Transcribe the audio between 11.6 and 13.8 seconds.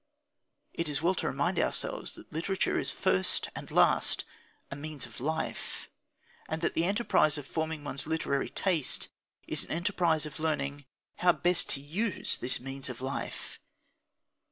to use this means of life.